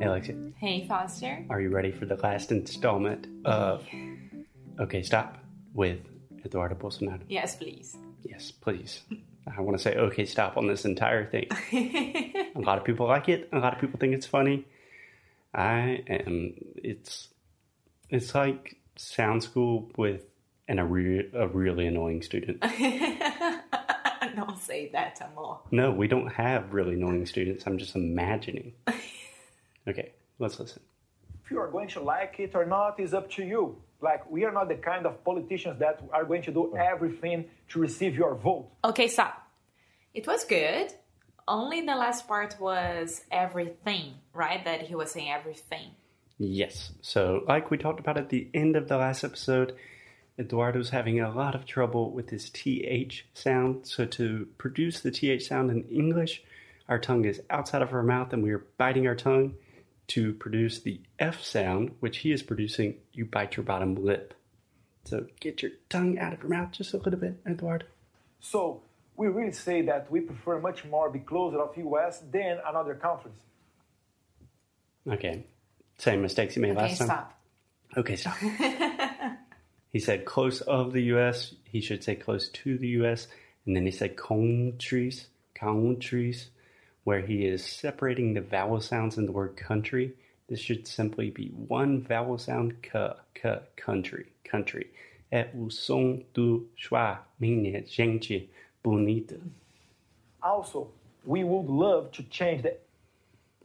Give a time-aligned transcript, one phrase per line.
[0.00, 1.44] Hey, Alexia, Hey, Foster.
[1.50, 3.84] are you ready for the last installment of
[4.78, 5.36] Okay Stop
[5.74, 5.98] with
[6.44, 7.20] Eduardo Bolsonaro?
[7.28, 7.96] Yes, please.
[8.22, 9.02] Yes, please.
[9.56, 11.48] I want to say Okay Stop on this entire thing.
[12.54, 13.48] a lot of people like it.
[13.52, 14.64] A lot of people think it's funny.
[15.54, 16.54] I am.
[16.76, 17.28] It's
[18.08, 20.22] it's like sound school with
[20.66, 22.60] and a, re- a really annoying student.
[24.36, 25.58] Don't say that, amor.
[25.72, 27.66] No, we don't have really annoying students.
[27.66, 28.72] I'm just imagining.
[29.88, 30.82] Okay, let's listen.
[31.44, 33.76] if you are going to like it or not is up to you.
[34.00, 37.80] Like, we are not the kind of politicians that are going to do everything to
[37.80, 38.68] receive your vote.
[38.84, 39.46] Okay, stop.
[40.14, 40.92] It was good.
[41.46, 44.64] Only the last part was everything, right?
[44.64, 45.90] That he was saying everything.
[46.38, 46.92] Yes.
[47.02, 49.76] So, like we talked about at the end of the last episode,
[50.38, 53.86] Eduardo's having a lot of trouble with his TH sound.
[53.86, 56.42] So, to produce the TH sound in English,
[56.88, 59.54] our tongue is outside of our mouth and we are biting our tongue.
[60.10, 64.34] To produce the F sound, which he is producing, you bite your bottom lip.
[65.04, 67.86] So, get your tongue out of your mouth just a little bit, Eduardo.
[68.40, 68.82] So,
[69.16, 73.34] we really say that we prefer much more be closer of US than another countries.
[75.08, 75.44] Okay.
[75.98, 77.06] Same mistakes he made Okay, last time.
[77.06, 77.40] stop.
[77.96, 78.36] Okay, stop.
[79.90, 81.54] he said close of the U.S.
[81.64, 83.28] He should say close to the U.S.
[83.66, 86.50] And then he said countries, countries,
[87.10, 90.12] where he is separating the vowel sounds in the word country.
[90.48, 94.86] This should simply be one vowel sound, k, k, country, country.
[95.32, 98.48] É o som do schwa, minha gente
[98.80, 99.40] bonita.
[100.40, 100.92] Also,
[101.24, 102.76] we would love to change the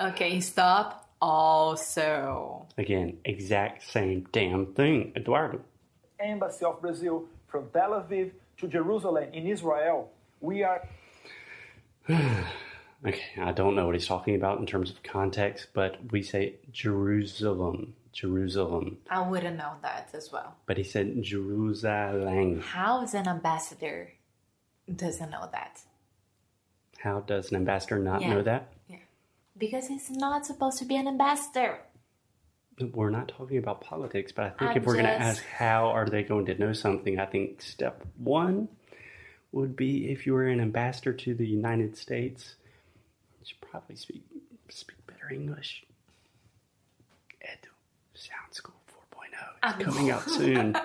[0.00, 1.06] Okay, stop.
[1.20, 2.66] Also.
[2.78, 5.60] Again, exact same damn thing, Eduardo.
[6.18, 10.10] Embassy of Brazil from Tel Aviv to Jerusalem in Israel.
[10.40, 10.80] We are
[13.06, 16.54] Okay, I don't know what he's talking about in terms of context, but we say
[16.72, 18.98] Jerusalem, Jerusalem.
[19.10, 20.54] I wouldn't know that as well.
[20.66, 22.60] But he said Jerusalem.
[22.60, 24.12] How is an ambassador
[24.94, 25.82] doesn't know that?
[26.98, 28.34] How does an ambassador not Yeah.
[28.34, 28.72] know that?
[28.88, 28.96] Yeah.
[29.58, 31.80] Because he's not supposed to be an ambassador.
[32.92, 35.88] We're not talking about politics, but I think I'm if we're going to ask how
[35.88, 38.68] are they going to know something, I think step one
[39.52, 42.56] would be if you were an ambassador to the United States,
[43.44, 44.24] should probably speak
[44.68, 45.84] speak better English.
[47.42, 47.70] Edu
[48.14, 48.74] Sound School
[49.12, 50.76] 4.0 is coming out soon,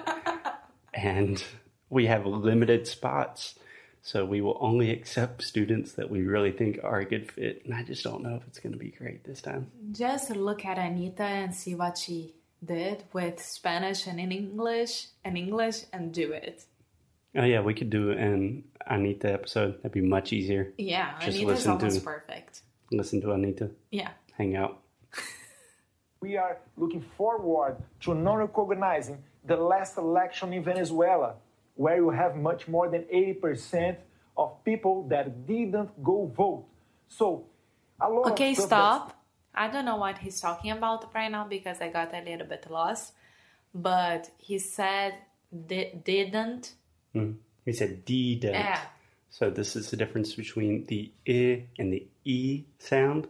[0.94, 1.44] and
[1.90, 3.56] we have limited spots.
[4.02, 7.74] So we will only accept students that we really think are a good fit, and
[7.74, 9.72] I just don't know if it's going to be great this time.
[9.92, 12.34] Just look at Anita and see what she
[12.64, 16.66] did with Spanish and in English and English and do it.
[17.36, 19.78] Oh yeah, we could do an Anita episode.
[19.78, 20.74] That'd be much easier.
[20.78, 22.62] Yeah, Just Anita's listen to- almost perfect.
[22.92, 24.10] Listen to Anita, Yeah.
[24.38, 24.80] hang out.
[26.22, 31.36] we are looking forward to non-recognizing the last election in Venezuela,
[31.76, 33.98] where you have much more than 80%
[34.38, 36.66] of people that didn't go vote.
[37.08, 37.46] So,
[38.02, 39.16] a lot Okay, of stop.
[39.54, 42.70] I don't know what he's talking about right now because I got a little bit
[42.70, 43.14] lost.
[43.74, 45.14] But he said
[45.68, 45.94] di-
[47.20, 47.40] didn't.
[47.66, 48.54] He said didn't.
[48.54, 48.82] Yeah.
[49.30, 53.28] So this is the difference between the i and the e sound.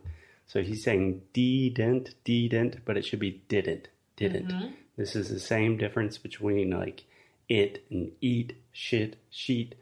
[0.48, 4.48] So he's saying didn't, didn't, but it should be didn't, didn't.
[4.48, 4.68] Mm-hmm.
[4.98, 7.04] This is the same difference between like
[7.48, 9.76] it and eat, shit, sheet,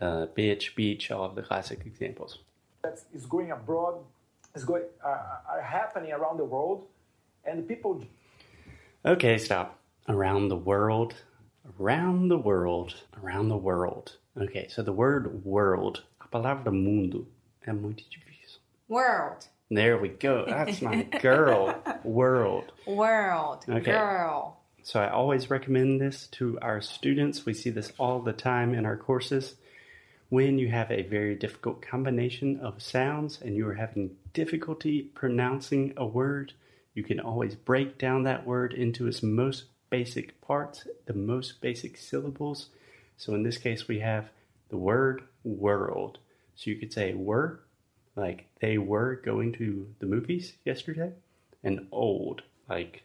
[0.00, 2.38] uh, bitch, beach, all of the classic examples.
[2.82, 3.96] that is is going abroad,
[4.54, 6.86] is going uh, are happening around the world,
[7.44, 8.04] and people
[9.04, 9.78] Okay, stop.
[10.08, 11.14] Around the world.
[11.78, 12.94] Around the world.
[13.22, 14.16] Around the world.
[14.36, 16.02] Okay, so the word world.
[16.20, 17.26] A palavra mundo
[17.66, 18.58] é muito difícil.
[18.88, 19.46] World.
[19.70, 20.44] There we go.
[20.48, 21.80] That's my girl.
[22.04, 22.72] World.
[22.86, 23.64] World.
[23.68, 23.92] Okay.
[23.92, 24.56] Girl.
[24.82, 27.46] So I always recommend this to our students.
[27.46, 29.54] We see this all the time in our courses.
[30.28, 35.92] When you have a very difficult combination of sounds and you are having difficulty pronouncing
[35.96, 36.52] a word,
[36.94, 41.96] you can always break down that word into its most basic parts, the most basic
[41.96, 42.70] syllables.
[43.16, 44.30] So in this case, we have
[44.70, 46.18] the word world.
[46.54, 47.60] So you could say were,
[48.16, 51.12] like they were going to the movies yesterday,
[51.62, 53.02] and old, like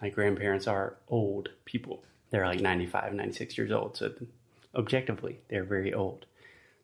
[0.00, 2.04] my grandparents are old people.
[2.30, 3.96] They're like 95, 96 years old.
[3.96, 4.12] So
[4.74, 6.26] objectively, they're very old.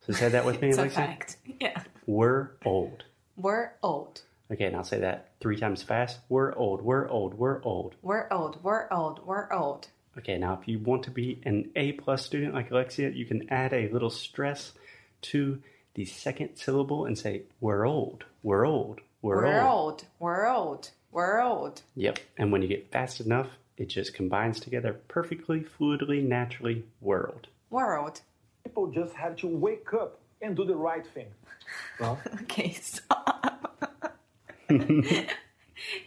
[0.06, 1.36] So say that with me, It's a fact.
[1.60, 1.82] Yeah.
[2.06, 3.04] We're old.
[3.36, 4.22] We're old.
[4.50, 6.20] Okay, and I'll say that three times fast.
[6.30, 6.80] We're old.
[6.80, 7.34] We're old.
[7.34, 7.96] We're old.
[8.00, 8.58] We're old.
[8.62, 9.20] We're old.
[9.26, 9.88] We're old.
[10.16, 13.52] Okay, now if you want to be an A plus student like Alexia, you can
[13.52, 14.72] add a little stress
[15.20, 15.60] to
[15.96, 19.44] the second syllable and say, we're old, we're old, world.
[19.44, 21.82] World, world, world.
[21.94, 22.20] Yep.
[22.38, 26.84] And when you get fast enough, it just combines together perfectly, fluidly, naturally.
[27.02, 27.48] World.
[27.68, 28.22] World.
[28.64, 31.26] People just have to wake up and do the right thing.
[32.00, 33.33] Well, Okay, stop.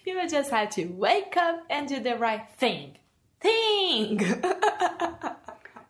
[0.06, 2.98] People just had to wake up and do the right thing.
[3.40, 4.42] Thing!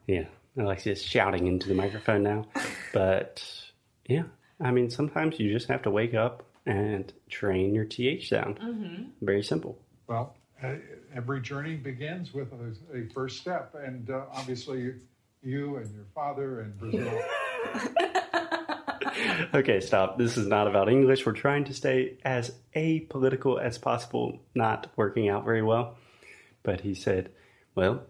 [0.08, 0.24] Yeah.
[0.58, 2.46] Alexia's shouting into the microphone now.
[2.94, 3.44] But
[4.08, 4.24] yeah,
[4.60, 8.60] I mean, sometimes you just have to wake up and train your TH sound.
[8.60, 9.04] Mm-hmm.
[9.22, 9.78] Very simple.
[10.08, 10.76] well, uh,
[11.16, 14.96] every journey begins with a, a first step, and uh, obviously,
[15.44, 17.22] you and your father and Brazil.
[19.54, 20.18] Okay, stop.
[20.18, 21.26] This is not about English.
[21.26, 25.96] We're trying to stay as apolitical as possible, not working out very well.
[26.64, 27.32] But he said,
[27.76, 28.04] well,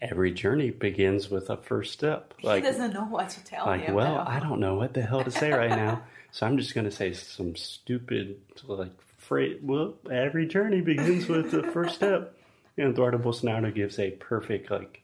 [0.00, 2.32] every journey begins with a first step.
[2.40, 3.92] he doesn't know what to tell like you.
[3.94, 6.00] well i don't know what the hell to say right now
[6.30, 8.36] so i'm just going to say some stupid
[8.68, 12.38] like phrase well every journey begins with the first step
[12.76, 15.02] and eduardo bolsonaro gives a perfect like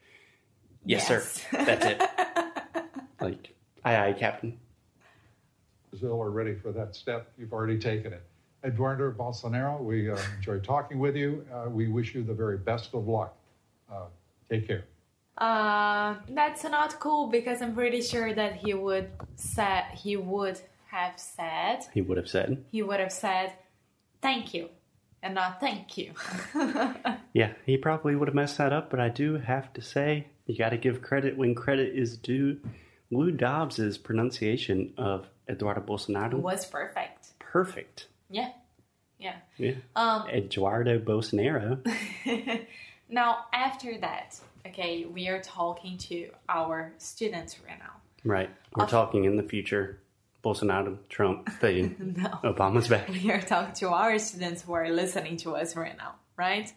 [0.85, 1.43] yes, Yes.
[1.51, 2.01] sir that's it
[3.21, 3.49] like
[3.85, 4.61] aye aye captain
[5.94, 7.31] Brazil are ready for that step.
[7.38, 8.23] You've already taken it.
[8.64, 11.46] Eduardo Bolsonaro, we uh, enjoyed talking with you.
[11.55, 13.37] Uh, we wish you the very best of luck.
[13.88, 14.06] Uh,
[14.50, 14.87] take care.
[15.38, 20.61] Uh, that's not cool because I'm pretty sure that he would said he would
[20.91, 23.52] have said he would have said he would have said
[24.20, 24.69] thank you
[25.23, 26.12] and not thank you.
[27.32, 30.56] yeah he probably would have messed that up but i do have to say you
[30.56, 32.61] got to give credit when credit is due
[33.15, 37.29] lou dobbs's pronunciation of eduardo bolsonaro was perfect.
[37.39, 38.51] perfect Yeah.
[39.19, 39.37] Yeah.
[39.59, 41.79] yeah Um Eduardo Bolsonaro.
[43.09, 47.95] now after that, okay, we are talking to our students right now.
[48.25, 48.51] Right.
[48.75, 50.01] We're talking in the future.
[50.43, 52.17] Bolsonaro, Trump, thing.
[52.19, 52.53] No.
[52.53, 53.09] Obama's back.
[53.09, 56.71] we are talking to our students who are listening to us right now, right?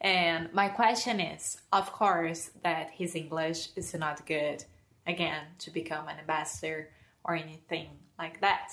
[0.00, 4.64] And my question is, of course, that his English is not good,
[5.06, 6.90] again, to become an ambassador
[7.24, 7.88] or anything
[8.18, 8.72] like that.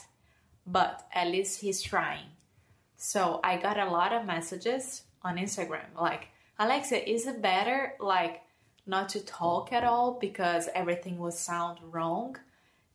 [0.65, 2.25] But at least he's trying.
[2.97, 6.29] So I got a lot of messages on Instagram like,
[6.59, 8.41] Alexa, is it better like
[8.85, 12.37] not to talk at all because everything will sound wrong?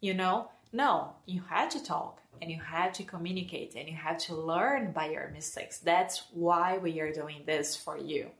[0.01, 0.49] You know?
[0.73, 4.91] No, you had to talk and you had to communicate and you had to learn
[4.93, 5.79] by your mistakes.
[5.79, 8.31] That's why we are doing this for you.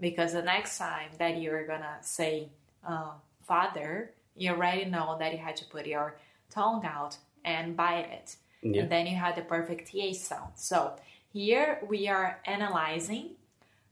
[0.00, 2.50] Because the next time that you're gonna say,
[2.86, 3.12] uh,
[3.46, 6.18] Father, you already know that you had to put your
[6.50, 8.36] tongue out and bite it.
[8.62, 8.82] Yeah.
[8.82, 10.52] And then you had the perfect th sound.
[10.56, 10.96] So
[11.32, 13.36] here we are analyzing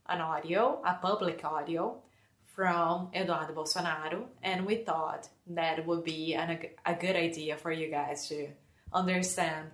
[0.07, 2.01] an audio, a public audio
[2.55, 7.89] from Eduardo Bolsonaro, and we thought that would be an, a good idea for you
[7.89, 8.47] guys to
[8.91, 9.69] understand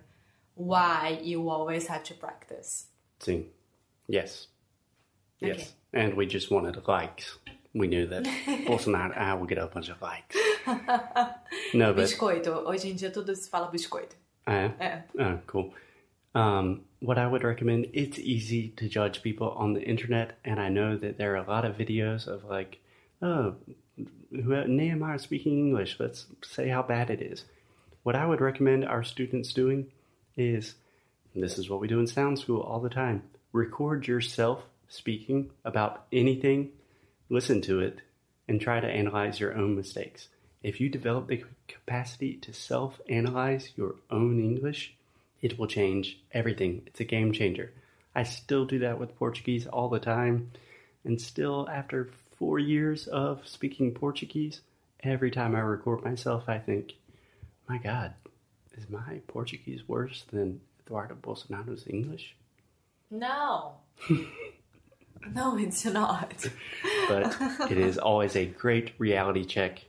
[0.54, 2.86] why you always have to practice.
[3.20, 3.46] See.
[4.06, 4.48] Yes.
[5.40, 5.56] Yes.
[5.56, 5.68] Okay.
[5.94, 7.38] And we just wanted likes.
[7.74, 8.24] We knew that
[8.66, 10.36] Bolsonaro ah, will get a bunch of likes.
[11.74, 12.64] no, but Biscoito.
[12.64, 14.14] Hoje em dia tudo se fala biscoito.
[14.46, 15.02] uh, É.
[15.18, 15.74] oh, cool.
[16.34, 20.68] Um, what I would recommend, it's easy to judge people on the internet, and I
[20.68, 22.78] know that there are a lot of videos of like,
[23.22, 23.54] oh,
[24.30, 27.44] who- Neymar speaking English, let's say how bad it is.
[28.04, 29.86] What I would recommend our students doing
[30.36, 30.74] is
[31.34, 33.22] this is what we do in sound school all the time
[33.52, 36.70] record yourself speaking about anything,
[37.28, 38.00] listen to it,
[38.46, 40.28] and try to analyze your own mistakes.
[40.62, 44.94] If you develop the capacity to self analyze your own English,
[45.42, 46.82] it will change everything.
[46.86, 47.72] It's a game changer.
[48.14, 50.52] I still do that with Portuguese all the time,
[51.04, 54.60] and still, after four years of speaking Portuguese,
[55.02, 56.94] every time I record myself, I think,
[57.68, 58.14] my God,
[58.76, 62.36] is my Portuguese worse than Eduardo Bolsonaro's English?
[63.10, 63.74] No.
[65.34, 66.46] no, it's not.
[67.08, 67.36] But
[67.70, 69.84] it is always a great reality check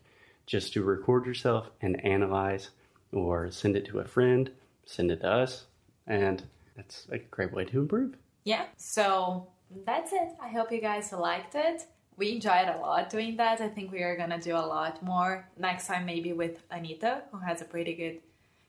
[0.46, 2.70] just to record yourself and analyze
[3.12, 4.52] or send it to a friend,
[4.86, 5.66] send it to us,
[6.08, 6.44] and
[6.76, 8.16] that's a great way to improve.
[8.44, 9.48] Yeah, so
[9.86, 10.30] that's it.
[10.42, 11.84] I hope you guys liked it.
[12.18, 13.62] We enjoyed a lot doing that.
[13.62, 17.40] I think we are gonna do a lot more next time, maybe with Anita, who
[17.40, 18.20] has a pretty good,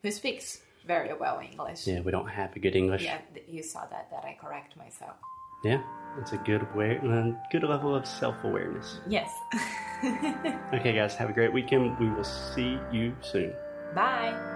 [0.03, 1.87] who speaks very well English.
[1.87, 3.03] Yeah, we don't have a good English.
[3.03, 3.19] Yeah,
[3.49, 5.17] you saw that, that I correct myself.
[5.67, 5.83] Yeah,
[6.21, 9.01] it's a good aware, uh, good level of self awareness.
[9.09, 9.33] Yes.
[10.75, 11.99] Okay, guys, have a great weekend.
[11.99, 13.55] We will see you soon.
[13.95, 14.56] Bye.